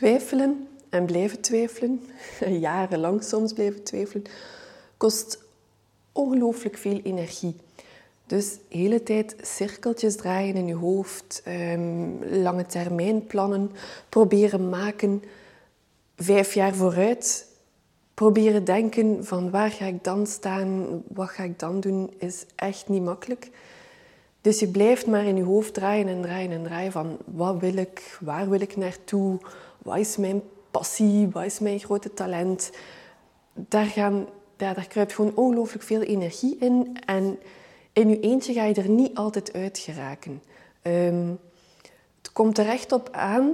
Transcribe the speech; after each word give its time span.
Twijfelen 0.00 0.68
en 0.88 1.04
blijven 1.06 1.40
twijfelen, 1.40 2.02
jarenlang 2.68 3.22
soms 3.22 3.52
blijven 3.52 3.82
twijfelen, 3.82 4.24
kost 4.96 5.38
ongelooflijk 6.12 6.76
veel 6.76 7.00
energie. 7.02 7.56
Dus 8.26 8.52
de 8.52 8.78
hele 8.78 9.02
tijd 9.02 9.36
cirkeltjes 9.42 10.16
draaien 10.16 10.54
in 10.54 10.66
je 10.66 10.74
hoofd, 10.74 11.42
um, 11.46 12.24
lange 12.24 12.66
termijn 12.66 13.26
plannen 13.26 13.70
proberen 14.08 14.68
maken, 14.68 15.22
vijf 16.16 16.54
jaar 16.54 16.74
vooruit 16.74 17.46
proberen 18.14 18.64
denken 18.64 19.24
van 19.24 19.50
waar 19.50 19.70
ga 19.70 19.84
ik 19.84 20.04
dan 20.04 20.26
staan, 20.26 21.02
wat 21.08 21.28
ga 21.28 21.42
ik 21.42 21.58
dan 21.58 21.80
doen, 21.80 22.12
is 22.18 22.46
echt 22.54 22.88
niet 22.88 23.02
makkelijk. 23.02 23.50
Dus 24.40 24.60
je 24.60 24.68
blijft 24.68 25.06
maar 25.06 25.24
in 25.24 25.36
je 25.36 25.42
hoofd 25.42 25.74
draaien 25.74 26.08
en 26.08 26.22
draaien 26.22 26.50
en 26.50 26.62
draaien 26.62 26.92
van 26.92 27.18
wat 27.24 27.58
wil 27.58 27.76
ik, 27.76 28.18
waar 28.20 28.48
wil 28.48 28.60
ik 28.60 28.76
naartoe, 28.76 29.38
wat 29.82 29.98
is 29.98 30.16
mijn 30.16 30.42
passie, 30.70 31.28
wat 31.28 31.44
is 31.44 31.58
mijn 31.58 31.78
grote 31.78 32.14
talent. 32.14 32.70
Daar, 33.52 33.86
gaan, 33.86 34.26
ja, 34.56 34.74
daar 34.74 34.86
kruipt 34.86 35.12
gewoon 35.12 35.36
ongelooflijk 35.36 35.84
veel 35.84 36.02
energie 36.02 36.56
in 36.58 36.96
en 37.06 37.38
in 37.92 38.08
je 38.08 38.20
eentje 38.20 38.52
ga 38.52 38.64
je 38.64 38.74
er 38.74 38.88
niet 38.88 39.14
altijd 39.14 39.52
uit 39.52 39.78
geraken. 39.78 40.42
Um, 40.82 41.38
het 42.18 42.32
komt 42.32 42.58
er 42.58 42.68
echt 42.68 42.92
op 42.92 43.08
aan, 43.12 43.52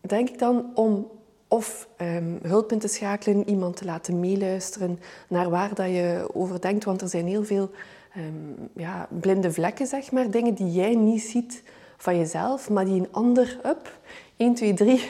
denk 0.00 0.28
ik 0.28 0.38
dan, 0.38 0.70
om 0.74 1.10
of 1.48 1.88
um, 2.00 2.38
hulp 2.42 2.72
in 2.72 2.78
te 2.78 2.88
schakelen, 2.88 3.48
iemand 3.48 3.76
te 3.76 3.84
laten 3.84 4.20
meeluisteren 4.20 4.98
naar 5.28 5.50
waar 5.50 5.74
dat 5.74 5.86
je 5.86 6.30
over 6.32 6.60
denkt. 6.60 6.84
Want 6.84 7.00
er 7.00 7.08
zijn 7.08 7.26
heel 7.26 7.44
veel 7.44 7.70
um, 8.16 8.68
ja, 8.76 9.08
blinde 9.20 9.52
vlekken, 9.52 9.86
zeg 9.86 10.12
maar. 10.12 10.30
Dingen 10.30 10.54
die 10.54 10.72
jij 10.72 10.94
niet 10.94 11.22
ziet 11.22 11.62
van 11.98 12.18
jezelf, 12.18 12.70
maar 12.70 12.84
die 12.84 13.00
een 13.00 13.12
ander, 13.12 13.58
up, 13.66 13.98
1, 14.36 14.54
2, 14.54 14.74
3, 14.74 15.08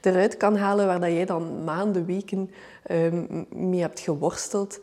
eruit 0.00 0.36
kan 0.36 0.56
halen. 0.56 0.86
Waar 0.86 1.00
dat 1.00 1.10
jij 1.10 1.24
dan 1.24 1.64
maanden, 1.64 2.06
weken 2.06 2.50
um, 2.90 3.46
mee 3.50 3.80
hebt 3.80 4.00
geworsteld. 4.00 4.80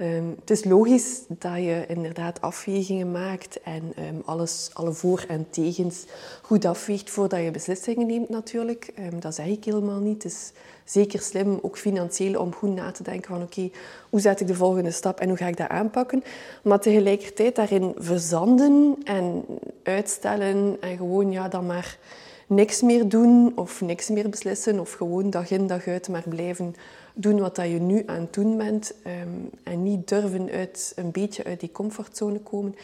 Ehm, 0.00 0.24
het 0.40 0.50
is 0.50 0.64
logisch 0.64 1.20
dat 1.28 1.56
je 1.56 1.84
inderdaad 1.88 2.40
afwegingen 2.40 3.10
maakt 3.10 3.60
en 3.62 3.82
um, 3.82 4.22
alles, 4.24 4.70
alle 4.72 4.92
voor- 4.92 5.24
en 5.28 5.46
tegens 5.50 6.04
goed 6.42 6.64
afweegt 6.64 7.10
voordat 7.10 7.42
je 7.44 7.50
beslissingen 7.50 8.06
neemt 8.06 8.28
natuurlijk. 8.28 8.92
Um, 8.98 9.20
dat 9.20 9.34
zeg 9.34 9.46
ik 9.46 9.64
helemaal 9.64 9.98
niet. 9.98 10.22
Het 10.22 10.32
is 10.32 10.52
zeker 10.84 11.20
slim, 11.20 11.58
ook 11.62 11.78
financieel, 11.78 12.40
om 12.40 12.54
goed 12.54 12.74
na 12.74 12.90
te 12.90 13.02
denken 13.02 13.34
van 13.34 13.42
oké, 13.42 13.70
hoe 14.10 14.20
zet 14.20 14.40
ik 14.40 14.46
de 14.46 14.54
volgende 14.54 14.90
stap 14.90 15.20
en 15.20 15.28
hoe 15.28 15.36
ga 15.36 15.46
ik 15.46 15.56
dat 15.56 15.68
aanpakken. 15.68 16.24
Maar 16.62 16.80
tegelijkertijd 16.80 17.56
daarin 17.56 17.94
verzanden 17.96 18.96
en 19.04 19.44
uitstellen 19.82 20.76
en 20.80 20.96
gewoon 20.96 21.30
ja, 21.30 21.48
dan 21.48 21.66
maar 21.66 21.98
niks 22.46 22.80
meer 22.80 23.08
doen 23.08 23.52
of 23.54 23.80
niks 23.80 24.08
meer 24.08 24.28
beslissen 24.28 24.80
of 24.80 24.92
gewoon 24.92 25.30
dag 25.30 25.50
in 25.50 25.66
dag 25.66 25.86
uit 25.86 26.08
maar 26.08 26.24
blijven 26.28 26.74
doen 27.22 27.40
wat 27.40 27.56
dat 27.56 27.66
je 27.66 27.80
nu 27.80 28.02
aan 28.06 28.20
het 28.20 28.32
doen 28.32 28.56
bent 28.56 28.94
ehm, 29.02 29.28
en 29.62 29.82
niet 29.82 30.08
durven 30.08 30.50
uit, 30.50 30.92
een 30.96 31.10
beetje 31.10 31.44
uit 31.44 31.60
die 31.60 31.72
comfortzone 31.72 32.38
komen, 32.38 32.74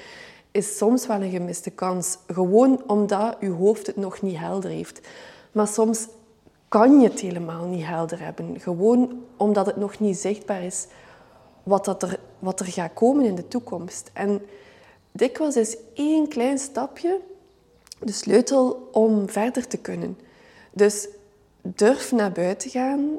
is 0.50 0.76
soms 0.76 1.06
wel 1.06 1.22
een 1.22 1.30
gemiste 1.30 1.70
kans. 1.70 2.18
Gewoon 2.26 2.82
omdat 2.86 3.36
je 3.40 3.48
hoofd 3.48 3.86
het 3.86 3.96
nog 3.96 4.22
niet 4.22 4.38
helder 4.38 4.70
heeft. 4.70 5.00
Maar 5.52 5.68
soms 5.68 6.06
kan 6.68 7.00
je 7.00 7.08
het 7.08 7.20
helemaal 7.20 7.64
niet 7.66 7.84
helder 7.84 8.20
hebben. 8.20 8.60
Gewoon 8.60 9.22
omdat 9.36 9.66
het 9.66 9.76
nog 9.76 9.98
niet 9.98 10.16
zichtbaar 10.16 10.62
is 10.62 10.86
wat, 11.62 11.84
dat 11.84 12.02
er, 12.02 12.18
wat 12.38 12.60
er 12.60 12.66
gaat 12.66 12.92
komen 12.94 13.24
in 13.24 13.34
de 13.34 13.48
toekomst. 13.48 14.10
En 14.12 14.42
dikwijls 15.12 15.56
is 15.56 15.76
één 15.94 16.28
klein 16.28 16.58
stapje 16.58 17.20
de 17.98 18.12
sleutel 18.12 18.88
om 18.92 19.28
verder 19.28 19.66
te 19.66 19.76
kunnen. 19.76 20.18
Dus 20.72 21.08
durf 21.62 22.12
naar 22.12 22.32
buiten 22.32 22.70
gaan, 22.70 23.18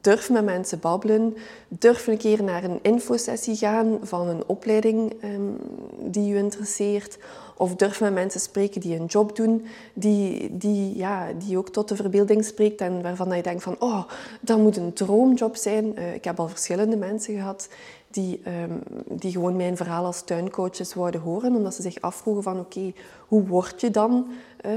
durf 0.00 0.30
met 0.30 0.44
mensen 0.44 0.78
babbelen, 0.78 1.36
durf 1.68 2.06
een 2.06 2.16
keer 2.16 2.42
naar 2.42 2.64
een 2.64 2.78
infosessie 2.82 3.56
gaan 3.56 3.98
van 4.02 4.28
een 4.28 4.42
opleiding 4.46 5.12
um, 5.24 5.56
die 5.98 6.24
je 6.24 6.36
interesseert, 6.36 7.18
of 7.56 7.76
durf 7.76 8.00
met 8.00 8.12
mensen 8.12 8.40
spreken 8.40 8.80
die 8.80 8.98
een 8.98 9.06
job 9.06 9.36
doen, 9.36 9.66
die, 9.92 10.56
die, 10.56 10.96
ja, 10.96 11.32
die 11.38 11.58
ook 11.58 11.68
tot 11.68 11.88
de 11.88 11.96
verbeelding 11.96 12.44
spreekt 12.44 12.80
en 12.80 13.02
waarvan 13.02 13.36
je 13.36 13.42
denkt 13.42 13.62
van, 13.62 13.76
oh, 13.78 14.04
dat 14.40 14.58
moet 14.58 14.76
een 14.76 14.92
droomjob 14.92 15.56
zijn. 15.56 15.98
Uh, 15.98 16.14
ik 16.14 16.24
heb 16.24 16.40
al 16.40 16.48
verschillende 16.48 16.96
mensen 16.96 17.34
gehad 17.34 17.68
die, 18.14 18.40
um, 18.46 18.82
die 19.08 19.32
gewoon 19.32 19.56
mijn 19.56 19.76
verhaal 19.76 20.04
als 20.04 20.22
tuincoaches 20.22 20.94
wouden 20.94 21.20
horen, 21.20 21.56
omdat 21.56 21.74
ze 21.74 21.82
zich 21.82 22.00
afvroegen 22.00 22.42
van 22.42 22.58
oké, 22.58 22.92
hoe 23.28 23.46
word 23.46 23.80
je 23.80 23.90
dan 23.90 24.26
uh, 24.66 24.72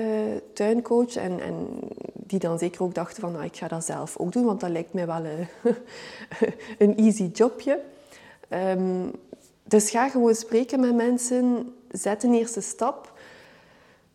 tuincoach? 0.53 1.15
En, 1.15 1.39
en 1.39 1.55
die 2.13 2.39
dan 2.39 2.57
zeker 2.57 2.83
ook 2.83 2.95
dachten 2.95 3.21
van 3.21 3.31
nou, 3.31 3.43
ik 3.43 3.55
ga 3.55 3.67
dat 3.67 3.85
zelf 3.85 4.17
ook 4.17 4.31
doen, 4.31 4.45
want 4.45 4.59
dat 4.59 4.69
lijkt 4.69 4.93
mij 4.93 5.05
wel 5.05 5.23
uh, 5.25 5.31
een 6.77 6.97
easy 6.97 7.29
jobje. 7.33 7.79
Um, 8.49 9.11
dus 9.63 9.89
ga 9.89 10.09
gewoon 10.09 10.35
spreken 10.35 10.79
met 10.79 10.95
mensen, 10.95 11.73
zet 11.91 12.23
een 12.23 12.33
eerste 12.33 12.61
stap. 12.61 13.11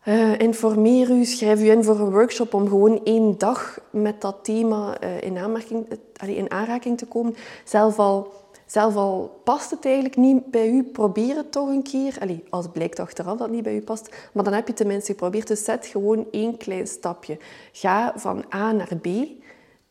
Uh, 0.05 0.39
informeer 0.39 1.11
u, 1.11 1.25
schrijf 1.25 1.61
u 1.61 1.71
in 1.71 1.85
voor 1.85 1.99
een 1.99 2.11
workshop 2.11 2.55
om 2.55 2.69
gewoon 2.69 3.05
één 3.05 3.39
dag 3.39 3.81
met 3.91 4.21
dat 4.21 4.37
thema 4.43 5.01
in, 5.01 5.87
in 6.27 6.51
aanraking 6.51 6.99
te 6.99 7.07
komen. 7.07 7.35
Zelf 7.65 7.99
al 7.99 8.42
zelf 8.73 8.97
al 8.97 9.41
past 9.45 9.71
het 9.71 9.85
eigenlijk 9.85 10.17
niet 10.17 10.51
bij 10.51 10.69
u, 10.69 10.83
probeer 10.83 11.37
het 11.37 11.53
toch 11.53 11.69
een 11.69 11.83
keer. 11.83 12.17
Allee, 12.21 12.45
als 12.51 12.67
blijkt 12.73 12.99
achteraf 12.99 13.39
dat 13.39 13.47
het 13.47 13.51
niet 13.51 13.63
bij 13.63 13.75
u 13.75 13.81
past, 13.81 14.29
maar 14.33 14.45
dan 14.45 14.53
heb 14.53 14.67
je 14.67 14.75
tenminste 14.75 15.11
geprobeerd. 15.11 15.47
Dus 15.47 15.65
zet 15.65 15.87
gewoon 15.87 16.27
één 16.31 16.57
klein 16.57 16.87
stapje. 16.87 17.39
Ga 17.73 18.13
van 18.17 18.45
A 18.55 18.73
naar 18.73 18.97
B 18.97 19.07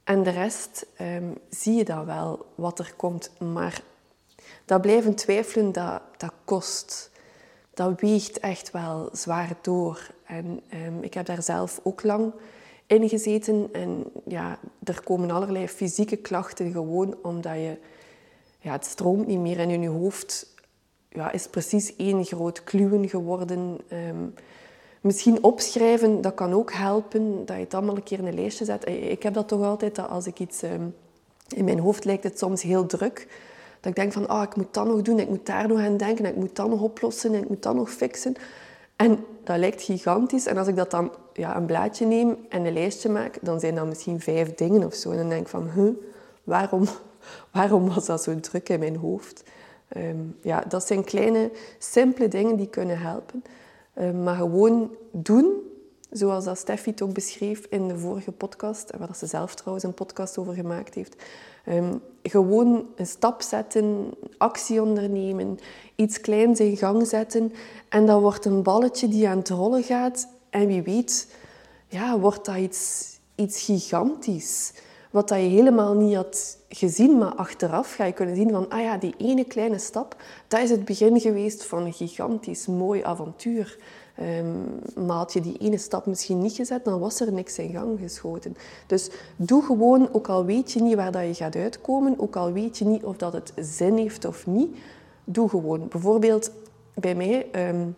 en 0.03 0.23
de 0.23 0.29
rest 0.29 0.85
um, 1.01 1.37
zie 1.49 1.75
je 1.75 1.83
dan 1.83 2.05
wel 2.05 2.45
wat 2.55 2.79
er 2.79 2.93
komt. 2.97 3.31
Maar 3.39 3.81
dat 4.65 4.81
blijven 4.81 5.15
twijfelen, 5.15 5.71
dat, 5.71 6.01
dat 6.17 6.33
kost. 6.45 7.11
Dat 7.73 8.01
weegt 8.01 8.39
echt 8.39 8.71
wel 8.71 9.09
zwaar 9.11 9.57
door. 9.61 10.11
En 10.25 10.61
um, 10.85 11.03
ik 11.03 11.13
heb 11.13 11.25
daar 11.25 11.43
zelf 11.43 11.79
ook 11.83 12.03
lang 12.03 12.33
in 12.87 13.09
gezeten. 13.09 13.69
En 13.71 14.03
ja, 14.25 14.59
er 14.83 15.03
komen 15.03 15.31
allerlei 15.31 15.67
fysieke 15.67 16.17
klachten 16.17 16.71
gewoon 16.71 17.15
omdat 17.21 17.55
je 17.55 17.77
ja, 18.61 18.71
het 18.71 18.85
stroomt 18.85 19.27
niet 19.27 19.39
meer 19.39 19.59
en 19.59 19.69
in 19.69 19.81
je 19.81 19.89
hoofd 19.89 20.55
ja, 21.09 21.31
is 21.31 21.47
precies 21.47 21.95
één 21.95 22.25
groot 22.25 22.63
kluwen 22.63 23.09
geworden. 23.09 23.77
Ehm, 23.87 24.27
misschien 25.01 25.43
opschrijven, 25.43 26.21
dat 26.21 26.33
kan 26.33 26.53
ook 26.53 26.73
helpen, 26.73 27.45
dat 27.45 27.55
je 27.55 27.63
het 27.63 27.73
allemaal 27.73 27.95
een 27.95 28.03
keer 28.03 28.19
in 28.19 28.25
een 28.25 28.35
lijstje 28.35 28.65
zet. 28.65 28.87
Ik 28.87 29.23
heb 29.23 29.33
dat 29.33 29.47
toch 29.47 29.63
altijd, 29.63 29.95
dat 29.95 30.09
als 30.09 30.27
ik 30.27 30.39
iets... 30.39 30.61
Ehm, 30.61 30.87
in 31.55 31.65
mijn 31.65 31.79
hoofd 31.79 32.05
lijkt 32.05 32.23
het 32.23 32.37
soms 32.37 32.61
heel 32.61 32.85
druk. 32.85 33.27
Dat 33.79 33.89
ik 33.89 33.95
denk 33.95 34.13
van, 34.13 34.27
ah, 34.27 34.43
ik 34.43 34.55
moet 34.55 34.73
dat 34.73 34.85
nog 34.85 35.01
doen, 35.01 35.19
ik 35.19 35.29
moet 35.29 35.45
daar 35.45 35.67
nog 35.67 35.79
aan 35.79 35.97
denken, 35.97 36.25
ik 36.25 36.35
moet 36.35 36.55
dat 36.55 36.69
nog 36.69 36.81
oplossen, 36.81 37.33
ik 37.33 37.49
moet 37.49 37.63
dat 37.63 37.75
nog 37.75 37.91
fixen. 37.91 38.35
En 38.95 39.25
dat 39.43 39.57
lijkt 39.57 39.83
gigantisch. 39.83 40.45
En 40.45 40.57
als 40.57 40.67
ik 40.67 40.75
dat 40.75 40.91
dan 40.91 41.11
ja, 41.33 41.55
een 41.55 41.65
blaadje 41.65 42.05
neem 42.05 42.37
en 42.49 42.65
een 42.65 42.73
lijstje 42.73 43.09
maak, 43.09 43.37
dan 43.41 43.59
zijn 43.59 43.75
dat 43.75 43.85
misschien 43.85 44.19
vijf 44.19 44.55
dingen 44.55 44.85
of 44.85 44.93
zo. 44.93 45.11
En 45.11 45.17
dan 45.17 45.29
denk 45.29 45.41
ik 45.41 45.47
van, 45.47 45.69
huh, 45.69 45.93
waarom, 46.43 46.83
waarom 47.51 47.87
was 47.93 48.05
dat 48.05 48.23
zo 48.23 48.39
druk 48.39 48.69
in 48.69 48.79
mijn 48.79 48.95
hoofd? 48.95 49.43
Um, 49.97 50.37
ja, 50.41 50.63
dat 50.67 50.87
zijn 50.87 51.03
kleine, 51.03 51.51
simpele 51.77 52.27
dingen 52.27 52.55
die 52.55 52.67
kunnen 52.67 52.99
helpen. 52.99 53.43
Um, 53.99 54.23
maar 54.23 54.35
gewoon 54.35 54.95
doen, 55.11 55.53
zoals 56.09 56.45
dat 56.45 56.57
Steffi 56.57 56.89
het 56.89 57.01
ook 57.01 57.13
beschreef 57.13 57.65
in 57.69 57.87
de 57.87 57.97
vorige 57.97 58.31
podcast, 58.31 58.91
waar 58.97 59.15
ze 59.15 59.25
zelf 59.25 59.55
trouwens 59.55 59.85
een 59.85 59.93
podcast 59.93 60.37
over 60.37 60.53
gemaakt 60.53 60.93
heeft. 60.93 61.15
Um, 61.67 62.01
gewoon 62.23 62.85
een 62.95 63.07
stap 63.07 63.41
zetten, 63.41 64.09
actie 64.37 64.81
ondernemen, 64.81 65.59
iets 65.95 66.21
kleins 66.21 66.59
in 66.59 66.77
gang 66.77 67.07
zetten. 67.07 67.53
En 67.89 68.05
dat 68.05 68.21
wordt 68.21 68.45
een 68.45 68.63
balletje 68.63 69.07
die 69.07 69.27
aan 69.27 69.37
het 69.37 69.49
rollen 69.49 69.83
gaat. 69.83 70.27
En 70.49 70.67
wie 70.67 70.81
weet, 70.81 71.35
ja, 71.87 72.19
wordt 72.19 72.45
dat 72.45 72.55
iets, 72.55 73.09
iets 73.35 73.63
gigantisch 73.63 74.73
wat 75.11 75.27
dat 75.27 75.37
je 75.37 75.47
helemaal 75.47 75.93
niet 75.93 76.15
had 76.15 76.57
gezien, 76.69 77.17
maar 77.17 77.35
achteraf 77.35 77.93
ga 77.93 78.05
je 78.05 78.11
kunnen 78.11 78.35
zien 78.35 78.51
van, 78.51 78.69
ah 78.69 78.81
ja, 78.81 78.97
die 78.97 79.13
ene 79.17 79.43
kleine 79.43 79.79
stap, 79.79 80.15
dat 80.47 80.59
is 80.59 80.69
het 80.69 80.85
begin 80.85 81.19
geweest 81.19 81.65
van 81.65 81.85
een 81.85 81.93
gigantisch 81.93 82.67
mooi 82.67 83.03
avontuur. 83.03 83.77
Um, 84.21 84.79
maar 85.05 85.17
had 85.17 85.33
je 85.33 85.41
die 85.41 85.57
ene 85.57 85.77
stap 85.77 86.05
misschien 86.05 86.41
niet 86.41 86.55
gezet, 86.55 86.85
dan 86.85 86.99
was 86.99 87.19
er 87.19 87.33
niks 87.33 87.57
in 87.57 87.71
gang 87.71 87.99
geschoten. 87.99 88.57
Dus 88.87 89.09
doe 89.35 89.63
gewoon, 89.63 90.09
ook 90.13 90.29
al 90.29 90.45
weet 90.45 90.71
je 90.71 90.81
niet 90.81 90.95
waar 90.95 91.11
dat 91.11 91.23
je 91.23 91.33
gaat 91.33 91.55
uitkomen, 91.55 92.19
ook 92.19 92.35
al 92.35 92.51
weet 92.51 92.77
je 92.77 92.85
niet 92.85 93.03
of 93.03 93.17
dat 93.17 93.33
het 93.33 93.53
zin 93.55 93.97
heeft 93.97 94.25
of 94.25 94.47
niet, 94.47 94.77
doe 95.23 95.49
gewoon. 95.49 95.87
Bijvoorbeeld 95.87 96.51
bij 96.93 97.15
mij, 97.15 97.47
um, 97.69 97.95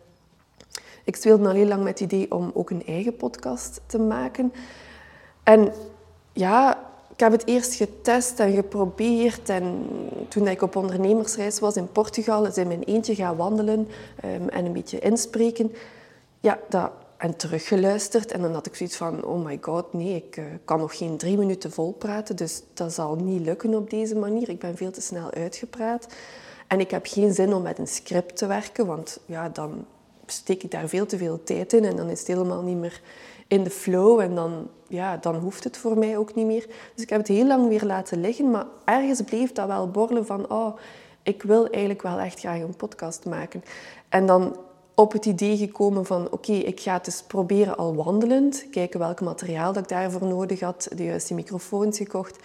ik 1.04 1.16
speelde 1.16 1.48
al 1.48 1.54
heel 1.54 1.68
lang 1.68 1.84
met 1.84 2.00
het 2.00 2.12
idee 2.12 2.32
om 2.32 2.52
ook 2.54 2.70
een 2.70 2.86
eigen 2.86 3.16
podcast 3.16 3.82
te 3.86 4.00
maken. 4.00 4.54
En 5.44 5.74
ja, 6.34 6.92
ik 7.14 7.20
heb 7.20 7.32
het 7.32 7.48
eerst 7.48 7.74
getest 7.74 8.40
en 8.40 8.54
geprobeerd. 8.54 9.50
En 9.50 9.88
toen 10.28 10.48
ik 10.48 10.62
op 10.62 10.76
ondernemersreis 10.76 11.60
was 11.60 11.76
in 11.76 11.92
Portugal, 11.92 12.46
is 12.46 12.58
in 12.58 12.68
mijn 12.68 12.84
eentje 12.84 13.16
gaan 13.16 13.36
wandelen 13.36 13.88
um, 14.26 14.50
en 14.50 14.66
een 14.66 14.74
beetje 14.74 15.00
inspreken. 15.00 15.72
Ja, 16.40 16.60
dat, 16.70 16.92
en 17.18 17.36
teruggeluisterd. 17.36 18.32
En 18.32 18.42
dan 18.42 18.54
had 18.54 18.66
ik 18.66 18.76
zoiets 18.76 18.96
van, 18.96 19.26
oh 19.26 19.46
my 19.46 19.58
god, 19.62 19.94
nee, 19.94 20.16
ik 20.16 20.38
uh, 20.38 20.46
kan 20.66 20.80
nog 20.80 20.98
geen 20.98 21.18
drie 21.18 21.38
minuten 21.38 21.72
vol 21.72 21.92
praten. 21.92 22.36
Dus 22.36 22.62
dat 22.74 22.94
zal 22.94 23.16
niet 23.16 23.42
lukken 23.42 23.76
op 23.76 23.90
deze 23.90 24.16
manier. 24.16 24.50
Ik 24.50 24.60
ben 24.60 24.78
veel 24.78 24.92
te 24.92 25.02
snel 25.02 25.32
uitgepraat. 25.32 26.08
En 26.68 26.80
ik 26.80 26.92
heb 26.92 27.06
geen 27.06 27.34
zin 27.34 27.54
om 27.54 27.62
met 27.62 27.80
een 27.80 27.88
script 27.88 28.38
te 28.38 28.48
werken, 28.48 28.86
want 28.86 29.20
ja, 29.26 29.50
dan 29.50 29.86
steek 30.26 30.64
ik 30.64 30.72
daar 30.72 30.88
veel 30.88 31.06
te 31.06 31.18
veel 31.18 31.44
tijd 31.44 31.74
in. 31.74 31.86
En 31.86 31.96
dan 31.96 32.10
is 32.10 32.20
het 32.20 32.28
helemaal 32.28 32.62
niet 32.62 32.78
meer 32.78 33.02
in 33.48 33.64
de 33.64 33.70
flow. 33.70 34.20
En 34.20 34.36
dan, 34.36 34.70
ja, 34.94 35.18
dan 35.18 35.36
hoeft 35.36 35.64
het 35.64 35.78
voor 35.78 35.98
mij 35.98 36.18
ook 36.18 36.36
niet 36.36 36.46
meer. 36.46 36.66
Dus 36.94 37.04
ik 37.04 37.10
heb 37.10 37.20
het 37.20 37.28
heel 37.28 37.48
lang 37.48 37.68
weer 37.68 37.84
laten 37.84 38.22
liggen. 38.22 38.52
Maar 38.52 38.66
ergens 38.86 39.22
bleef 39.22 39.52
dat 39.52 39.68
wel 39.68 39.92
borrelen 39.92 40.26
van, 40.26 40.50
oh, 40.50 40.78
ik 41.24 41.44
wil 41.44 41.68
eigenlijk 41.70 42.02
wel 42.02 42.20
echt 42.20 42.40
graag 42.40 42.60
een 42.60 42.76
podcast 42.76 43.26
maken. 43.26 43.64
En 44.10 44.26
dan 44.26 44.56
op 44.96 45.12
het 45.12 45.26
idee 45.26 45.58
gekomen 45.58 46.06
van 46.06 46.28
oké, 46.32 46.52
ik 46.52 46.80
ga 46.80 46.94
het 46.94 47.08
eens 47.08 47.24
proberen 47.24 47.78
al 47.78 47.96
wandelend. 47.96 48.66
Kijken 48.72 49.00
welk 49.00 49.22
materiaal 49.22 49.74
dat 49.74 49.84
ik 49.84 49.90
daarvoor 49.90 50.28
nodig 50.28 50.60
had. 50.60 50.88
De 50.96 51.04
juiste 51.04 51.34
microfoons 51.34 51.98
gekocht. 51.98 52.38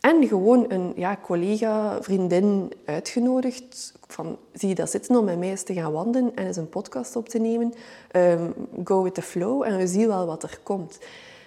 En 0.00 0.28
gewoon 0.28 0.64
een 0.68 0.92
ja, 0.96 1.18
collega, 1.22 2.02
vriendin 2.02 2.72
uitgenodigd. 2.84 3.94
Van, 4.06 4.38
zie 4.52 4.68
je 4.68 4.74
dat 4.74 4.90
zitten 4.90 5.16
om 5.16 5.24
met 5.24 5.38
mij 5.38 5.48
eens 5.48 5.62
te 5.62 5.74
gaan 5.74 5.92
wandelen 5.92 6.32
en 6.34 6.46
eens 6.46 6.56
een 6.56 6.68
podcast 6.68 7.16
op 7.16 7.28
te 7.28 7.38
nemen. 7.38 7.74
Um, 8.12 8.54
go 8.84 9.02
with 9.02 9.14
the 9.14 9.22
flow 9.22 9.62
en 9.62 9.76
we 9.76 9.86
zien 9.86 10.08
wel 10.08 10.26
wat 10.26 10.42
er 10.42 10.58
komt. 10.62 10.98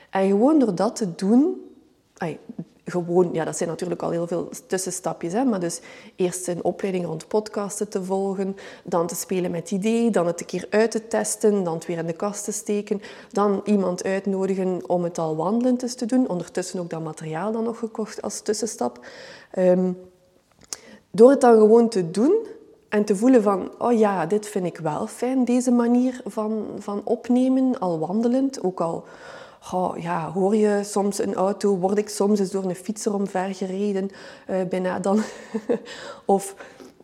En 0.10 0.28
gewoon 0.28 0.60
door 0.60 0.76
dat 0.76 0.96
te 0.96 1.16
doen, 1.16 1.62
gewoon, 2.86 3.30
ja, 3.34 3.46
dat 3.46 3.58
zijn 3.58 3.70
natuurlijk 3.70 4.02
al 4.02 4.10
heel 4.10 4.28
veel 4.28 4.50
tussenstapjes. 4.68 5.34
Hè? 5.34 5.44
Maar 5.44 5.60
dus 5.60 5.82
eerst 6.16 6.48
een 6.48 6.64
opleiding 6.64 7.06
rond 7.06 7.28
podcasten 7.28 7.90
te 7.90 8.04
volgen, 8.04 8.56
dan 8.84 9.08
te 9.08 9.16
spelen 9.16 9.52
met 9.52 9.72
idee, 9.72 10.12
dan 10.12 10.28
het 10.28 10.40
een 10.40 10.46
keer 10.46 10.68
uit 10.70 10.92
te 10.92 11.08
testen, 11.08 11.64
dan 11.64 11.74
het 11.74 11.86
weer 11.86 11.98
in 11.98 12.06
de 12.06 12.14
kast 12.14 12.44
te 12.44 12.52
steken, 12.52 13.02
dan 13.32 13.62
iemand 13.64 14.04
uitnodigen 14.04 14.90
om 14.90 15.04
het 15.04 15.18
al 15.18 15.36
wandelend 15.36 15.98
te 15.98 16.06
doen. 16.06 16.30
Ondertussen 16.30 16.80
ook 16.80 16.90
dat 16.90 17.04
materiaal 17.04 17.52
dan 17.52 17.64
nog 17.64 17.80
gekocht 17.80 18.22
als 18.22 18.42
tussenstap. 18.42 19.06
Um, 19.58 19.98
door 21.12 21.30
het 21.30 21.42
dan 21.42 21.54
gewoon 21.54 21.90
te 21.90 22.12
doen 22.12 22.48
en 22.90 23.06
te 23.06 23.16
voelen 23.16 23.44
van, 23.44 23.72
oh 23.78 23.98
ja, 23.98 24.26
dit 24.26 24.48
vind 24.48 24.66
ik 24.66 24.78
wel 24.78 25.08
fijn, 25.08 25.46
deze 25.46 25.72
manier 25.72 26.22
van, 26.26 26.66
van 26.78 27.02
opnemen, 27.04 27.80
al 27.80 28.00
wandelend, 28.00 28.64
ook 28.64 28.82
al 28.82 29.06
ja, 29.98 30.32
hoor 30.32 30.56
je 30.56 30.80
soms 30.84 31.20
een 31.20 31.34
auto, 31.34 31.78
word 31.78 31.98
ik 31.98 32.10
soms 32.10 32.40
eens 32.40 32.52
door 32.52 32.64
een 32.64 32.76
fietser 32.76 33.14
omvergereden, 33.14 34.10
uh, 34.50 34.56
bijna 34.70 35.00
dan. 35.00 35.22
of 36.26 36.56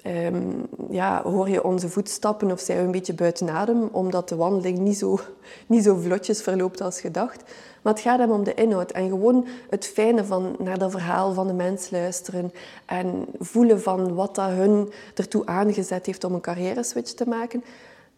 ehm, 0.02 0.42
ja, 0.90 1.24
hoor 1.24 1.50
je 1.50 1.64
onze 1.64 1.90
voetstappen 1.90 2.52
of 2.52 2.60
zijn 2.60 2.78
we 2.78 2.84
een 2.84 2.92
beetje 2.92 3.14
buiten 3.14 3.50
adem, 3.50 3.90
omdat 3.92 4.30
de 4.30 4.36
wandeling 4.36 4.78
niet 4.78 4.98
zo, 4.98 5.20
niet 5.68 5.84
zo 5.84 5.96
vlotjes 5.96 6.42
verloopt 6.42 6.82
als 6.82 7.02
gedacht. 7.02 7.44
Maar 7.82 7.94
het 7.94 8.02
gaat 8.02 8.20
hem 8.20 8.32
om 8.32 8.44
de 8.44 8.54
inhoud 8.54 8.92
en 8.92 9.10
gewoon 9.10 9.48
het 9.70 9.86
fijne 9.86 10.26
van 10.26 10.56
naar 10.60 10.78
dat 10.78 10.92
verhaal 10.92 11.34
van 11.34 11.48
de 11.48 11.54
mens 11.54 11.90
luisteren 11.90 12.52
en 12.86 13.26
voelen 13.40 13.82
van 13.82 14.16
wat 14.16 14.36
dat 14.36 14.50
hun 14.50 14.92
ertoe 15.16 15.46
aangezet 15.46 16.06
heeft 16.06 16.24
om 16.24 16.34
een 16.34 16.42
carrière 16.42 16.84
switch 16.84 17.12
te 17.12 17.28
maken. 17.28 17.64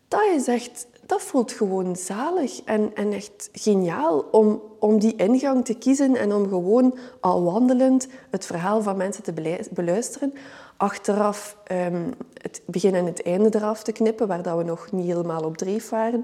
Dat 0.07 0.23
is 0.35 0.47
echt 0.47 0.87
dat 1.07 1.21
voelt 1.21 1.51
gewoon 1.51 1.95
zalig 1.95 2.61
en, 2.63 2.91
en 2.95 3.13
echt 3.13 3.49
geniaal 3.51 4.19
om, 4.31 4.61
om 4.79 4.99
die 4.99 5.15
ingang 5.15 5.65
te 5.65 5.73
kiezen 5.73 6.15
en 6.15 6.33
om 6.33 6.47
gewoon 6.47 6.97
al 7.19 7.43
wandelend 7.43 8.07
het 8.29 8.45
verhaal 8.45 8.81
van 8.81 8.97
mensen 8.97 9.23
te 9.23 9.33
beluisteren. 9.73 10.33
Achteraf 10.77 11.57
um, 11.71 12.13
het 12.33 12.61
begin 12.65 12.95
en 12.95 13.05
het 13.05 13.23
einde 13.23 13.49
eraf 13.55 13.83
te 13.83 13.91
knippen, 13.91 14.27
waar 14.27 14.41
dat 14.41 14.57
we 14.57 14.63
nog 14.63 14.91
niet 14.91 15.05
helemaal 15.05 15.43
op 15.43 15.57
dreef 15.57 15.89
waren. 15.89 16.23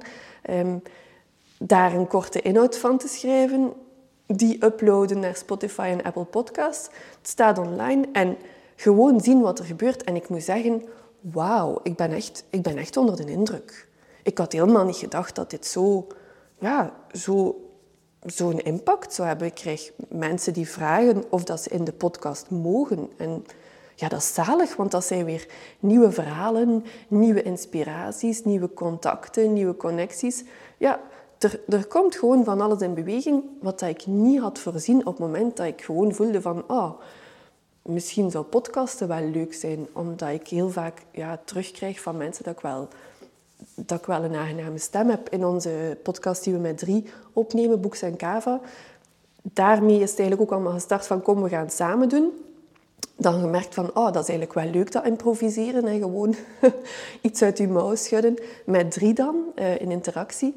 Um, 0.50 0.82
daar 1.58 1.94
een 1.94 2.08
korte 2.08 2.42
inhoud 2.42 2.78
van 2.78 2.98
te 2.98 3.08
schrijven, 3.08 3.74
die 4.26 4.66
uploaden 4.66 5.20
naar 5.20 5.36
Spotify 5.36 5.88
en 5.98 6.04
Apple 6.04 6.26
Podcasts. 6.26 6.90
Het 7.18 7.28
staat 7.28 7.58
online 7.58 8.08
en 8.12 8.38
gewoon 8.76 9.22
zien 9.22 9.42
wat 9.42 9.60
er 9.60 9.66
gebeurt. 9.66 10.04
En 10.04 10.16
ik 10.16 10.30
moet 10.30 10.44
zeggen, 10.44 10.84
wauw, 11.32 11.80
ik, 11.84 11.96
ben 11.96 12.12
echt, 12.12 12.44
ik 12.50 12.62
ben 12.62 12.78
echt 12.78 12.98
onder 12.98 13.16
de 13.16 13.32
indruk 13.32 13.92
ik 14.24 14.38
had 14.38 14.52
helemaal 14.52 14.86
niet 14.86 14.96
gedacht 14.96 15.36
dat 15.36 15.50
dit 15.50 15.66
zo, 15.66 16.08
ja, 16.60 16.94
zo, 17.12 17.56
zo'n 18.26 18.60
impact 18.60 19.14
zou 19.14 19.28
hebben. 19.28 19.48
Ik 19.48 19.54
kreeg 19.54 19.92
mensen 20.10 20.54
die 20.54 20.70
vragen 20.70 21.24
of 21.30 21.44
dat 21.44 21.62
ze 21.62 21.70
in 21.70 21.84
de 21.84 21.94
podcast 21.94 22.50
mogen. 22.50 23.10
En 23.18 23.46
ja, 23.96 24.08
dat 24.08 24.20
is 24.20 24.34
zalig, 24.34 24.76
want 24.76 24.92
dat 24.92 25.06
zijn 25.06 25.26
weer 25.26 25.48
nieuwe 25.80 26.12
verhalen, 26.12 26.86
nieuwe 27.08 27.42
inspiraties, 27.42 28.44
nieuwe 28.44 28.74
contacten, 28.74 29.54
nieuwe 29.54 29.78
connecties. 29.78 30.44
Ja, 30.78 31.00
er, 31.40 31.60
er 31.68 31.88
komt 31.88 32.16
gewoon 32.16 32.44
van 32.44 32.62
alles 32.62 32.82
in 32.82 32.94
beweging 32.94 33.44
wat 33.62 33.82
ik 33.82 34.06
niet 34.06 34.40
had 34.40 34.60
voorzien 34.60 35.00
op 35.00 35.06
het 35.06 35.20
moment 35.20 35.58
dat 35.58 35.66
ik 35.66 35.82
gewoon 35.82 36.14
voelde 36.14 36.42
van... 36.42 36.64
Oh, 36.68 37.00
misschien 37.84 38.32
zou 38.32 38.46
podcasten 38.46 39.08
wel 39.08 39.30
leuk 39.30 39.54
zijn, 39.54 39.88
omdat 39.94 40.30
ik 40.30 40.48
heel 40.48 40.70
vaak 40.70 41.02
ja, 41.12 41.42
terugkrijg 41.46 42.02
van 42.02 42.18
mensen 42.18 42.44
dat 42.44 42.54
ik 42.54 42.62
wel 42.62 42.88
dat 43.76 44.00
ik 44.00 44.06
wel 44.06 44.24
een 44.24 44.36
aangename 44.36 44.78
stem 44.78 45.10
heb. 45.10 45.30
In 45.30 45.46
onze 45.46 45.98
podcast 46.04 46.44
die 46.44 46.54
we 46.54 46.60
met 46.60 46.78
drie 46.78 47.06
opnemen, 47.34 47.82
Boeks 47.82 48.02
en 48.02 48.16
Kava, 48.16 48.60
daarmee 49.42 50.00
is 50.00 50.10
het 50.10 50.20
eigenlijk 50.20 50.42
ook 50.42 50.58
allemaal 50.58 50.74
gestart 50.74 51.08
van 51.08 51.22
kom, 51.22 51.42
we 51.42 51.50
gaan 51.50 51.64
het 51.64 51.74
samen 51.74 52.10
doen. 52.10 52.32
Dan 53.16 53.40
gemerkt 53.40 53.74
van, 53.74 53.90
oh, 53.94 54.12
dat 54.12 54.24
is 54.24 54.30
eigenlijk 54.30 54.54
wel 54.54 54.70
leuk 54.70 54.92
dat 54.92 55.06
improviseren 55.06 55.88
en 55.88 56.00
gewoon 56.00 56.36
iets 57.22 57.42
uit 57.42 57.58
je 57.58 57.68
mouw 57.68 57.96
schudden. 57.96 58.36
Met 58.66 58.92
drie 58.92 59.14
dan, 59.14 59.36
uh, 59.56 59.82
in 59.82 59.92
interactie. 59.92 60.56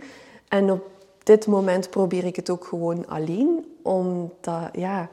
En 0.48 0.70
op 0.70 0.84
dit 1.22 1.46
moment 1.46 1.90
probeer 1.90 2.24
ik 2.24 2.36
het 2.36 2.50
ook 2.50 2.64
gewoon 2.64 3.06
alleen, 3.06 3.66
omdat, 3.82 4.68
ja, 4.72 5.08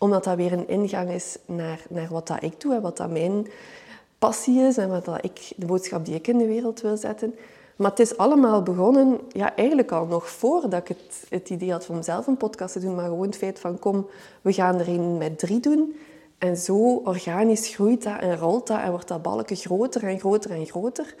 omdat 0.00 0.24
dat 0.24 0.36
weer 0.36 0.52
een 0.52 0.68
ingang 0.68 1.10
is 1.10 1.36
naar, 1.46 1.82
naar 1.88 2.08
wat 2.10 2.26
dat 2.26 2.42
ik 2.42 2.60
doe 2.60 2.74
en 2.74 2.80
wat 2.80 2.96
dat 2.96 3.10
mijn 3.10 3.46
passie 4.18 4.60
is 4.60 4.76
en 4.76 4.88
wat 4.88 5.04
dat 5.04 5.24
ik, 5.24 5.52
de 5.56 5.66
boodschap 5.66 6.04
die 6.04 6.14
ik 6.14 6.26
in 6.26 6.38
de 6.38 6.46
wereld 6.46 6.80
wil 6.80 6.96
zetten. 6.96 7.34
Maar 7.76 7.90
het 7.90 8.00
is 8.00 8.16
allemaal 8.16 8.62
begonnen, 8.62 9.18
ja, 9.28 9.56
eigenlijk 9.56 9.92
al 9.92 10.06
nog 10.06 10.28
voordat 10.28 10.80
ik 10.80 10.88
het, 10.88 11.24
het 11.28 11.50
idee 11.50 11.70
had 11.70 11.88
om 11.88 12.02
zelf 12.02 12.26
een 12.26 12.36
podcast 12.36 12.72
te 12.72 12.80
doen. 12.80 12.94
Maar 12.94 13.04
gewoon 13.04 13.26
het 13.26 13.36
feit 13.36 13.58
van, 13.58 13.78
kom, 13.78 14.06
we 14.42 14.52
gaan 14.52 14.78
er 14.78 14.88
een 14.88 15.18
met 15.18 15.38
drie 15.38 15.60
doen. 15.60 15.96
En 16.38 16.56
zo 16.56 16.94
organisch 16.94 17.68
groeit 17.68 18.02
dat 18.02 18.20
en 18.20 18.36
rolt 18.36 18.66
dat 18.66 18.80
en 18.80 18.90
wordt 18.90 19.08
dat 19.08 19.22
balken 19.22 19.56
groter 19.56 20.04
en 20.04 20.18
groter 20.18 20.50
en 20.50 20.66
groter. 20.66 21.14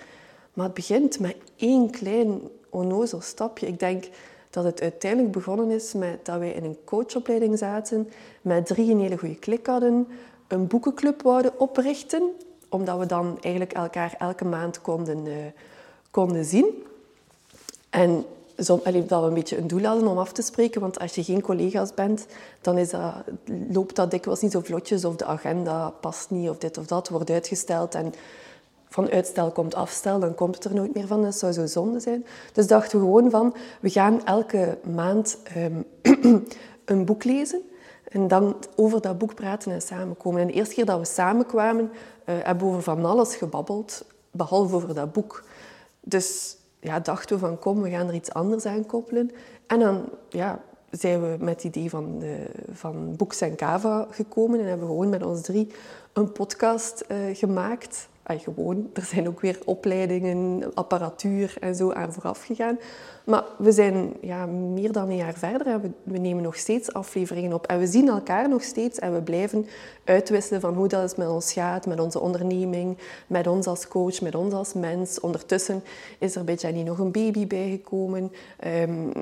Maar 0.54 0.64
het 0.64 0.74
begint 0.74 1.18
met 1.18 1.36
één 1.56 1.90
klein 1.90 2.40
onnozel 2.70 3.20
stapje. 3.20 3.66
Ik 3.66 3.78
denk 3.78 4.04
dat 4.50 4.64
het 4.64 4.80
uiteindelijk 4.80 5.32
begonnen 5.32 5.70
is 5.70 5.92
met 5.92 6.24
dat 6.24 6.38
wij 6.38 6.52
in 6.52 6.64
een 6.64 6.78
coachopleiding 6.84 7.58
zaten, 7.58 8.10
met 8.42 8.66
drie 8.66 8.90
een 8.90 9.00
hele 9.00 9.18
goede 9.18 9.38
klik 9.38 9.66
hadden, 9.66 10.08
een 10.48 10.66
boekenclub 10.66 11.22
wouden 11.22 11.60
oprichten 11.60 12.22
omdat 12.70 12.98
we 12.98 13.06
dan 13.06 13.38
eigenlijk 13.40 13.72
elkaar 13.72 14.14
elke 14.18 14.44
maand 14.44 14.80
konden, 14.80 15.26
uh, 15.26 15.34
konden 16.10 16.44
zien. 16.44 16.86
En 17.90 18.24
zo, 18.58 18.80
dat 18.84 19.08
we 19.08 19.14
een 19.14 19.34
beetje 19.34 19.58
een 19.58 19.66
doel 19.66 19.82
hadden 19.82 20.08
om 20.08 20.18
af 20.18 20.32
te 20.32 20.42
spreken. 20.42 20.80
Want 20.80 20.98
als 20.98 21.14
je 21.14 21.24
geen 21.24 21.40
collega's 21.40 21.94
bent, 21.94 22.26
dan 22.60 22.78
is 22.78 22.90
dat, 22.90 23.14
loopt 23.70 23.96
dat 23.96 24.10
dikwijls 24.10 24.40
niet 24.40 24.52
zo 24.52 24.60
vlotjes. 24.60 25.04
Of 25.04 25.16
de 25.16 25.24
agenda 25.24 25.90
past 25.90 26.30
niet, 26.30 26.48
of 26.48 26.58
dit 26.58 26.78
of 26.78 26.86
dat 26.86 27.08
wordt 27.08 27.30
uitgesteld. 27.30 27.94
En 27.94 28.14
van 28.90 29.10
uitstel 29.10 29.50
komt 29.50 29.74
afstel, 29.74 30.18
dan 30.18 30.34
komt 30.34 30.54
het 30.54 30.64
er 30.64 30.74
nooit 30.74 30.94
meer 30.94 31.06
van. 31.06 31.22
Dat 31.22 31.34
zou 31.34 31.52
zo 31.52 31.66
zonde 31.66 32.00
zijn. 32.00 32.26
Dus 32.52 32.66
dachten 32.66 32.98
we 32.98 33.04
gewoon 33.04 33.30
van, 33.30 33.54
we 33.80 33.90
gaan 33.90 34.24
elke 34.24 34.78
maand 34.94 35.38
um, 35.56 35.84
een 36.84 37.04
boek 37.04 37.24
lezen. 37.24 37.60
En 38.04 38.28
dan 38.28 38.56
over 38.76 39.00
dat 39.00 39.18
boek 39.18 39.34
praten 39.34 39.72
en 39.72 39.82
samenkomen. 39.82 40.40
En 40.40 40.46
de 40.46 40.52
eerste 40.52 40.74
keer 40.74 40.84
dat 40.84 40.98
we 40.98 41.04
samenkwamen, 41.04 41.90
uh, 41.92 42.34
hebben 42.42 42.66
we 42.66 42.70
over 42.70 42.82
van 42.82 43.04
alles 43.04 43.36
gebabbeld, 43.36 44.04
behalve 44.30 44.74
over 44.74 44.94
dat 44.94 45.12
boek. 45.12 45.44
Dus 46.00 46.56
ja, 46.80 47.00
dachten 47.00 47.34
we 47.34 47.46
van 47.46 47.58
kom, 47.58 47.82
we 47.82 47.90
gaan 47.90 48.08
er 48.08 48.14
iets 48.14 48.32
anders 48.32 48.66
aan 48.66 48.86
koppelen. 48.86 49.30
En 49.66 49.78
dan 49.78 50.08
ja, 50.28 50.60
zijn 50.90 51.20
we 51.20 51.36
met 51.44 51.62
het 51.62 51.64
idee 51.64 51.90
van, 51.90 52.18
de, 52.18 52.46
van 52.72 53.16
en 53.40 53.56
Kava 53.56 54.06
gekomen 54.10 54.60
en 54.60 54.66
hebben 54.66 54.86
we 54.86 54.92
gewoon 54.92 55.08
met 55.08 55.24
ons 55.24 55.40
drie 55.40 55.72
een 56.12 56.32
podcast 56.32 57.04
uh, 57.08 57.36
gemaakt 57.36 58.08
gewoon, 58.38 58.90
er 58.92 59.02
zijn 59.02 59.28
ook 59.28 59.40
weer 59.40 59.58
opleidingen, 59.64 60.70
apparatuur 60.74 61.54
en 61.60 61.74
zo 61.74 61.92
aan 61.92 62.12
vooraf 62.12 62.44
gegaan. 62.44 62.78
Maar 63.24 63.44
we 63.58 63.72
zijn 63.72 64.12
ja, 64.20 64.46
meer 64.46 64.92
dan 64.92 65.08
een 65.08 65.16
jaar 65.16 65.34
verder 65.34 65.66
en 65.66 65.94
we, 66.02 66.18
nemen 66.18 66.42
nog 66.42 66.56
steeds 66.56 66.92
afleveringen 66.92 67.52
op. 67.52 67.66
En 67.66 67.78
we 67.78 67.86
zien 67.86 68.08
elkaar 68.08 68.48
nog 68.48 68.62
steeds 68.62 68.98
en 68.98 69.14
we 69.14 69.22
blijven 69.22 69.66
uitwisselen 70.04 70.60
van 70.60 70.74
hoe 70.74 70.88
dat 70.88 71.02
het 71.02 71.16
met 71.16 71.28
ons 71.28 71.52
gaat, 71.52 71.86
met 71.86 72.00
onze 72.00 72.20
onderneming, 72.20 72.98
met 73.26 73.46
ons 73.46 73.66
als 73.66 73.88
coach, 73.88 74.20
met 74.20 74.34
ons 74.34 74.54
als 74.54 74.72
mens. 74.72 75.20
Ondertussen 75.20 75.82
is 76.18 76.36
er 76.36 76.44
bij 76.44 76.54
Jenny 76.54 76.82
nog 76.82 76.98
een 76.98 77.12
baby 77.12 77.46
bijgekomen. 77.46 78.32
Um, 78.66 79.12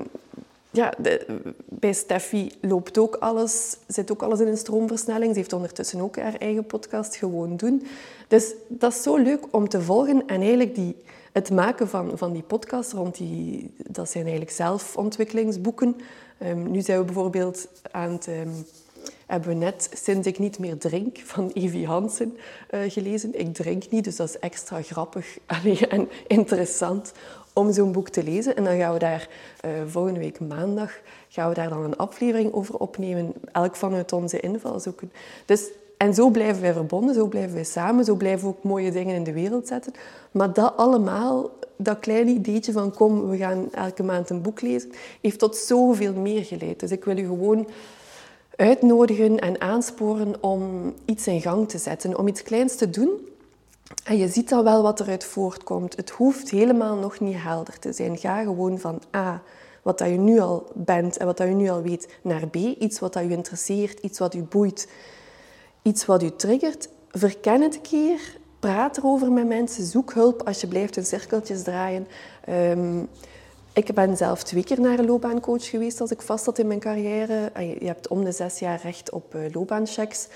ja, 0.79 0.93
bij 1.65 1.93
Steffi 1.93 2.51
loopt 2.61 2.97
ook 2.97 3.15
alles, 3.15 3.77
zit 3.87 4.11
ook 4.11 4.21
alles 4.21 4.39
in 4.39 4.47
een 4.47 4.57
stroomversnelling. 4.57 5.31
Ze 5.31 5.37
heeft 5.37 5.53
ondertussen 5.53 6.01
ook 6.01 6.17
haar 6.17 6.35
eigen 6.35 6.65
podcast 6.65 7.15
gewoon 7.15 7.57
doen. 7.57 7.87
Dus 8.27 8.53
dat 8.67 8.93
is 8.93 9.03
zo 9.03 9.17
leuk 9.17 9.43
om 9.51 9.69
te 9.69 9.81
volgen 9.81 10.27
en 10.27 10.39
eigenlijk 10.39 10.75
die 10.75 10.95
het 11.31 11.51
maken 11.51 11.87
van, 11.87 12.11
van 12.17 12.33
die 12.33 12.41
podcast 12.41 12.91
rond 12.91 13.17
die... 13.17 13.73
Dat 13.77 14.09
zijn 14.09 14.23
eigenlijk 14.23 14.55
zelfontwikkelingsboeken. 14.55 15.95
Um, 16.45 16.71
nu 16.71 16.81
zijn 16.81 16.99
we 16.99 17.05
bijvoorbeeld 17.05 17.67
aan 17.91 18.11
het... 18.11 18.27
Um, 18.27 18.65
hebben 19.29 19.49
we 19.49 19.55
net 19.55 19.89
Sinds 19.93 20.27
ik 20.27 20.39
niet 20.39 20.59
meer 20.59 20.77
drink 20.77 21.17
van 21.19 21.51
Evie 21.53 21.87
Hansen 21.87 22.37
uh, 22.71 22.79
gelezen. 22.87 23.39
Ik 23.39 23.53
drink 23.53 23.83
niet, 23.89 24.03
dus 24.03 24.15
dat 24.15 24.29
is 24.29 24.39
extra 24.39 24.81
grappig 24.81 25.37
en 25.89 26.09
interessant 26.27 27.11
om 27.53 27.73
zo'n 27.73 27.91
boek 27.91 28.09
te 28.09 28.23
lezen. 28.23 28.55
En 28.55 28.63
dan 28.63 28.77
gaan 28.77 28.93
we 28.93 28.99
daar 28.99 29.29
uh, 29.65 29.71
volgende 29.87 30.19
week 30.19 30.39
maandag 30.39 30.91
gaan 31.29 31.49
we 31.49 31.55
daar 31.55 31.69
dan 31.69 31.83
een 31.83 31.97
aflevering 31.97 32.53
over 32.53 32.75
opnemen, 32.77 33.33
elk 33.51 33.75
vanuit 33.75 34.13
onze 34.13 34.39
invalshoeken. 34.39 35.11
Dus, 35.45 35.69
en 35.97 36.13
zo 36.13 36.29
blijven 36.29 36.61
wij 36.61 36.73
verbonden, 36.73 37.15
zo 37.15 37.27
blijven 37.27 37.53
wij 37.53 37.63
samen, 37.63 38.05
zo 38.05 38.15
blijven 38.15 38.47
we 38.47 38.55
ook 38.55 38.63
mooie 38.63 38.91
dingen 38.91 39.15
in 39.15 39.23
de 39.23 39.33
wereld 39.33 39.67
zetten. 39.67 39.93
Maar 40.31 40.53
dat 40.53 40.77
allemaal, 40.77 41.49
dat 41.75 41.99
kleine 41.99 42.31
ideetje 42.31 42.71
van 42.71 42.93
kom, 42.93 43.29
we 43.29 43.37
gaan 43.37 43.73
elke 43.73 44.03
maand 44.03 44.29
een 44.29 44.41
boek 44.41 44.61
lezen, 44.61 44.91
heeft 45.21 45.39
tot 45.39 45.55
zoveel 45.55 46.13
meer 46.13 46.45
geleid. 46.45 46.79
Dus 46.79 46.91
ik 46.91 47.05
wil 47.05 47.17
u 47.17 47.25
gewoon 47.25 47.67
uitnodigen 48.59 49.39
en 49.39 49.61
aansporen 49.61 50.43
om 50.43 50.93
iets 51.05 51.27
in 51.27 51.41
gang 51.41 51.69
te 51.69 51.77
zetten, 51.77 52.17
om 52.17 52.27
iets 52.27 52.43
kleins 52.43 52.75
te 52.75 52.89
doen. 52.89 53.27
En 54.03 54.17
je 54.17 54.27
ziet 54.27 54.49
dan 54.49 54.63
wel 54.63 54.81
wat 54.81 54.99
eruit 54.99 55.23
voortkomt. 55.23 55.95
Het 55.95 56.09
hoeft 56.09 56.49
helemaal 56.49 56.95
nog 56.95 57.19
niet 57.19 57.37
helder 57.37 57.79
te 57.79 57.93
zijn. 57.93 58.17
Ga 58.17 58.41
gewoon 58.41 58.79
van 58.79 59.01
A, 59.15 59.41
wat 59.81 59.97
dat 59.97 60.09
je 60.09 60.17
nu 60.17 60.39
al 60.39 60.67
bent 60.73 61.17
en 61.17 61.25
wat 61.25 61.37
dat 61.37 61.47
je 61.47 61.53
nu 61.53 61.69
al 61.69 61.81
weet, 61.81 62.07
naar 62.21 62.47
B, 62.47 62.55
iets 62.55 62.99
wat 62.99 63.13
dat 63.13 63.23
je 63.23 63.29
interesseert, 63.29 63.99
iets 63.99 64.19
wat 64.19 64.33
je 64.33 64.41
boeit, 64.41 64.87
iets 65.81 66.05
wat 66.05 66.21
je 66.21 66.35
triggert. 66.35 66.89
Verken 67.11 67.61
het 67.61 67.75
een 67.75 67.81
keer, 67.81 68.37
praat 68.59 68.97
erover 68.97 69.31
met 69.31 69.47
mensen, 69.47 69.83
zoek 69.83 70.13
hulp 70.13 70.47
als 70.47 70.61
je 70.61 70.67
blijft 70.67 70.97
in 70.97 71.05
cirkeltjes 71.05 71.63
draaien. 71.63 72.07
Um, 72.49 73.07
ik 73.73 73.93
ben 73.93 74.17
zelf 74.17 74.43
twee 74.43 74.63
keer 74.63 74.81
naar 74.81 74.99
een 74.99 75.05
loopbaancoach 75.05 75.69
geweest 75.69 76.01
als 76.01 76.11
ik 76.11 76.21
vast 76.21 76.43
zat 76.43 76.59
in 76.59 76.67
mijn 76.67 76.79
carrière. 76.79 77.51
Je 77.79 77.85
hebt 77.85 78.07
om 78.07 78.23
de 78.23 78.31
zes 78.31 78.59
jaar 78.59 78.81
recht 78.83 79.11
op 79.11 79.35
eh, 79.35 79.41
loopbaanchecks. 79.53 80.27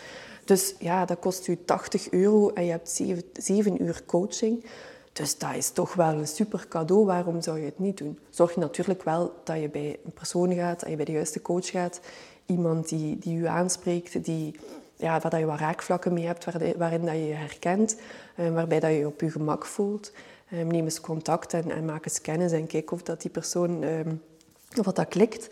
Dus 0.46 0.76
ja, 0.80 1.06
dat 1.06 1.20
kost 1.20 1.48
u 1.48 1.58
80 1.66 2.10
euro 2.12 2.50
en 2.50 2.66
je 2.66 2.72
hebt 2.72 3.02
zeven, 3.34 3.84
uur 3.84 4.02
coaching. 4.06 4.66
Dus 5.14 5.38
dat 5.38 5.56
is 5.56 5.70
toch 5.70 5.94
wel 5.94 6.14
een 6.14 6.28
super 6.28 6.66
cadeau. 6.70 7.06
Waarom 7.06 7.42
zou 7.42 7.60
je 7.60 7.66
het 7.66 7.80
niet 7.80 7.98
doen? 7.98 8.20
Zorg 8.30 8.56
natuurlijk 8.56 9.04
wel 9.04 9.34
dat 9.44 9.62
je 9.62 9.70
bij 9.70 10.00
een 10.06 10.12
persoon 10.12 10.54
gaat, 10.54 10.80
dat 10.80 10.90
je 10.90 10.96
bij 10.96 11.06
de 11.06 11.12
juiste 11.12 11.42
coach 11.42 11.70
gaat. 11.70 12.00
Iemand 12.46 12.90
die, 12.90 13.20
die 13.20 13.38
u 13.38 13.48
aanspreekt, 13.48 14.26
die, 14.26 14.56
ja, 14.96 15.20
waar 15.20 15.40
je 15.40 15.46
wat 15.46 15.60
raakvlakken 15.60 16.14
mee 16.14 16.26
hebt, 16.26 16.46
waarin 16.78 17.06
dat 17.06 17.14
je 17.14 17.28
je 17.28 17.34
herkent, 17.34 17.98
eh, 18.36 18.54
waarbij 18.54 18.80
dat 18.80 18.90
je 18.90 18.98
je 18.98 19.08
op 19.08 19.22
je 19.22 19.32
gemak 19.32 19.66
voelt. 19.66 20.12
Um, 20.54 20.68
neem 20.68 20.84
eens 20.84 21.02
contact 21.02 21.54
en, 21.54 21.86
maak 21.86 22.06
eens 22.06 22.22
kennis 22.22 22.52
en 22.52 22.68
kijk 22.68 22.92
of 22.92 23.02
dat 23.02 23.22
die 23.22 23.32
persoon, 23.32 23.84
wat 24.84 24.96
dat 24.96 25.08
klikt 25.08 25.48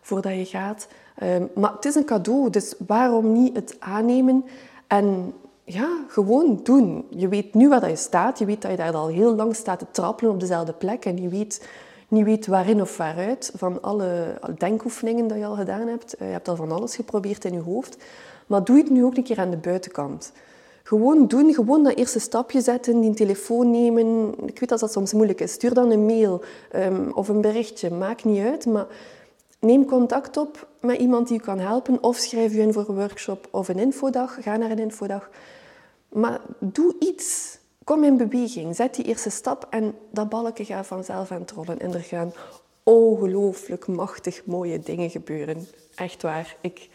voordat 0.00 0.34
je 0.34 0.44
gaat. 0.44 0.86
Um, 1.22 1.50
maar 1.54 1.72
het 1.72 1.84
is 1.84 1.94
een 1.94 2.04
cadeau, 2.04 2.50
dus 2.50 2.74
waarom 2.86 3.32
niet 3.32 3.56
het 3.56 3.76
aannemen 3.78 4.44
en 4.86 5.32
ja, 5.64 6.04
gewoon 6.08 6.60
doen. 6.62 7.06
Je 7.10 7.28
weet 7.28 7.54
nu 7.54 7.68
waar 7.68 7.88
je 7.88 7.96
staat, 7.96 8.38
je 8.38 8.44
weet 8.44 8.62
dat 8.62 8.70
je 8.70 8.76
daar 8.76 8.94
al 8.94 9.08
heel 9.08 9.34
lang 9.34 9.56
staat 9.56 9.78
te 9.78 9.86
trappelen 9.90 10.32
op 10.32 10.40
dezelfde 10.40 10.72
plek 10.72 11.04
en 11.04 11.22
je 11.22 11.28
weet 11.28 11.68
niet 12.08 12.24
weet 12.24 12.46
waarin 12.46 12.80
of 12.80 12.96
waaruit 12.96 13.52
van 13.56 13.82
alle 13.82 14.38
denkoefeningen 14.58 15.26
dat 15.26 15.38
je 15.38 15.46
al 15.46 15.56
gedaan 15.56 15.88
hebt. 15.88 16.14
Uh, 16.14 16.26
je 16.26 16.32
hebt 16.32 16.48
al 16.48 16.56
van 16.56 16.72
alles 16.72 16.96
geprobeerd 16.96 17.44
in 17.44 17.52
je 17.52 17.60
hoofd. 17.60 17.96
Maar 18.46 18.64
doe 18.64 18.76
het 18.76 18.90
nu 18.90 19.04
ook 19.04 19.16
een 19.16 19.22
keer 19.22 19.38
aan 19.38 19.50
de 19.50 19.56
buitenkant. 19.56 20.32
Gewoon 20.86 21.26
doen, 21.26 21.54
gewoon 21.54 21.82
dat 21.82 21.96
eerste 21.96 22.18
stapje 22.18 22.60
zetten, 22.60 23.00
die 23.00 23.14
telefoon 23.14 23.70
nemen. 23.70 24.34
Ik 24.46 24.58
weet 24.60 24.68
dat 24.68 24.80
dat 24.80 24.92
soms 24.92 25.12
moeilijk 25.12 25.40
is. 25.40 25.52
Stuur 25.52 25.74
dan 25.74 25.90
een 25.90 26.06
mail 26.06 26.42
um, 26.74 27.10
of 27.12 27.28
een 27.28 27.40
berichtje, 27.40 27.90
maakt 27.90 28.24
niet 28.24 28.44
uit. 28.44 28.66
Maar 28.66 28.86
neem 29.58 29.84
contact 29.84 30.36
op 30.36 30.68
met 30.80 30.98
iemand 30.98 31.28
die 31.28 31.36
je 31.36 31.42
kan 31.42 31.58
helpen. 31.58 32.02
Of 32.02 32.16
schrijf 32.16 32.52
je 32.52 32.60
in 32.60 32.72
voor 32.72 32.88
een 32.88 32.94
workshop 32.94 33.48
of 33.50 33.68
een 33.68 33.78
infodag. 33.78 34.36
Ga 34.40 34.56
naar 34.56 34.70
een 34.70 34.78
infodag. 34.78 35.30
Maar 36.08 36.40
doe 36.58 36.94
iets. 36.98 37.58
Kom 37.84 38.04
in 38.04 38.16
beweging. 38.16 38.76
Zet 38.76 38.94
die 38.94 39.04
eerste 39.04 39.30
stap 39.30 39.66
en 39.70 39.94
dat 40.10 40.28
balken 40.28 40.64
gaat 40.64 40.86
vanzelf 40.86 41.30
aan 41.30 41.40
het 41.40 41.50
rollen. 41.50 41.80
En 41.80 41.94
er 41.94 42.00
gaan 42.00 42.32
ongelooflijk 42.82 43.86
machtig 43.86 44.46
mooie 44.46 44.78
dingen 44.78 45.10
gebeuren. 45.10 45.66
Echt 45.94 46.22
waar. 46.22 46.56
Ik, 46.60 46.88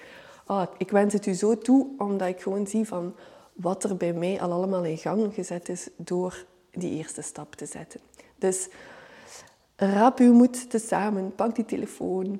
oh, 0.48 0.64
ik 0.78 0.92
wens 0.92 1.14
het 1.14 1.26
u 1.26 1.34
zo 1.34 1.58
toe, 1.58 1.88
omdat 1.98 2.28
ik 2.28 2.42
gewoon 2.42 2.68
zie 2.68 2.88
van 2.88 3.14
wat 3.62 3.84
er 3.84 3.98
bij 3.98 4.14
mij 4.14 4.42
al 4.42 4.52
allemaal 4.52 4.84
in 4.84 4.98
gang 4.98 5.34
gezet 5.34 5.70
is 5.70 5.88
door 5.96 6.46
die 6.72 6.98
eerste 6.98 7.22
stap 7.22 7.56
te 7.56 7.66
zetten. 7.66 8.00
Dus 8.38 8.68
raap 9.76 10.20
uw 10.20 10.34
moed 10.34 10.70
tezamen, 10.70 11.36
pak 11.36 11.56
die 11.56 11.66
telefoon, 11.66 12.40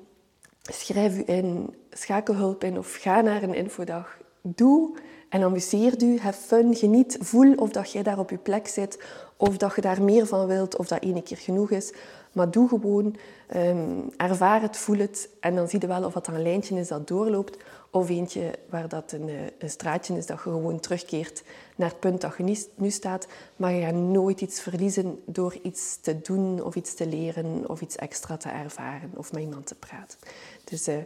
schrijf 0.62 1.18
u 1.18 1.22
in, 1.26 1.74
schakel 1.90 2.34
hulp 2.34 2.64
in 2.64 2.78
of 2.78 2.94
ga 2.94 3.20
naar 3.20 3.42
een 3.42 3.54
infodag. 3.54 4.18
Doe 4.42 4.98
en 5.28 5.42
amuseer 5.42 6.02
u, 6.02 6.18
have 6.18 6.40
fun, 6.40 6.74
geniet, 6.74 7.18
voel 7.20 7.54
of 7.54 7.70
dat 7.70 7.92
jij 7.92 8.02
daar 8.02 8.18
op 8.18 8.30
je 8.30 8.38
plek 8.38 8.68
zit, 8.68 9.02
of 9.36 9.56
dat 9.56 9.74
je 9.74 9.80
daar 9.80 10.02
meer 10.02 10.26
van 10.26 10.46
wilt, 10.46 10.76
of 10.76 10.86
dat 10.86 11.02
één 11.02 11.22
keer 11.22 11.36
genoeg 11.36 11.70
is. 11.70 11.92
Maar 12.32 12.50
doe 12.50 12.68
gewoon, 12.68 13.16
um, 13.56 14.10
ervaar 14.16 14.62
het, 14.62 14.76
voel 14.76 14.98
het 14.98 15.28
en 15.40 15.54
dan 15.54 15.68
zie 15.68 15.80
je 15.80 15.86
wel 15.86 16.04
of 16.04 16.12
dat 16.12 16.26
een 16.26 16.42
lijntje 16.42 16.78
is 16.78 16.88
dat 16.88 17.08
doorloopt 17.08 17.56
of 17.90 18.08
eentje 18.08 18.50
waar 18.68 18.88
dat 18.88 19.12
een, 19.12 19.28
eh, 19.28 19.34
een, 19.58 19.70
straatje 19.70 20.16
is 20.16 20.26
dat 20.26 20.36
je 20.36 20.42
gewoon 20.42 20.80
terugkeert 20.80 21.42
naar 21.76 21.88
het 21.88 22.00
punt 22.00 22.20
dat 22.20 22.34
je 22.38 22.66
nu 22.74 22.90
staat. 22.90 23.26
Maar 23.56 23.72
je 23.72 23.84
gaat 23.84 23.94
nooit 23.94 24.40
iets 24.40 24.60
verliezen 24.60 25.22
door 25.24 25.56
iets 25.62 25.96
te 26.00 26.20
doen 26.20 26.62
of 26.64 26.74
iets 26.74 26.94
te 26.94 27.06
leren 27.06 27.68
of 27.68 27.80
iets 27.80 27.96
extra 27.96 28.36
te 28.36 28.48
ervaren 28.48 29.10
of 29.16 29.32
met 29.32 29.42
iemand 29.42 29.66
te 29.66 29.74
praten. 29.74 30.18
Dus 30.64 30.88
uh, 30.88 30.96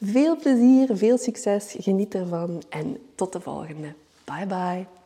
veel 0.00 0.36
plezier, 0.36 0.96
veel 0.96 1.18
succes, 1.18 1.76
geniet 1.78 2.14
ervan 2.14 2.62
en 2.68 2.98
tot 3.14 3.32
de 3.32 3.40
volgende. 3.40 3.92
Bye 4.24 4.46
bye. 4.46 4.99